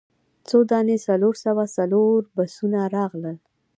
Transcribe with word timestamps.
څو 0.47 0.57
دانې 0.71 0.97
څلور 1.07 1.35
سوه 1.45 1.63
څلور 1.77 2.19
بسونه 2.35 2.79
راغلل. 2.95 3.37